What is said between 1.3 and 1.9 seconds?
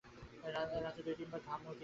বার ঘুম ভাঙিয়া গেল।